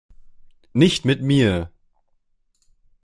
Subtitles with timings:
[0.73, 1.69] Nicht mit mir!